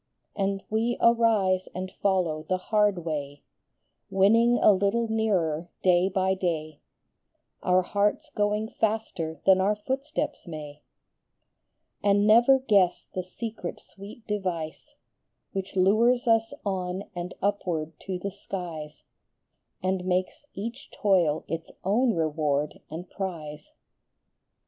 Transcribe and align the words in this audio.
"And 0.35 0.63
we 0.71 0.97
arise 0.99 1.69
and 1.75 1.91
follow 2.01 2.41
the 2.41 2.57
hard 2.57 3.05
way, 3.05 3.43
Winning 4.09 4.57
a 4.57 4.73
little 4.73 5.07
nearer 5.07 5.69
day 5.83 6.09
by 6.09 6.33
day, 6.33 6.79
Our 7.61 7.83
hearts 7.83 8.31
going 8.31 8.67
faster 8.67 9.39
than 9.45 9.61
our 9.61 9.75
footsteps 9.75 10.47
may; 10.47 10.81
And 12.03 12.25
never 12.25 12.57
guess 12.57 13.09
the 13.13 13.21
secret 13.21 13.79
sweet 13.79 14.25
device 14.25 14.95
Which 15.51 15.75
lures 15.75 16.27
us 16.27 16.51
on 16.65 17.03
and 17.15 17.35
upward 17.39 17.93
to 18.07 18.17
the 18.17 18.31
skies, 18.31 19.03
And 19.83 20.03
makes 20.05 20.47
each 20.55 20.89
toil 20.89 21.43
its 21.47 21.71
own 21.83 22.15
reward 22.15 22.79
and 22.89 23.07
prize. 23.07 23.71